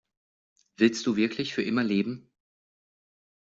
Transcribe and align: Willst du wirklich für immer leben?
Willst 0.77 1.05
du 1.05 1.15
wirklich 1.15 1.53
für 1.53 1.61
immer 1.61 1.83
leben? 1.83 2.27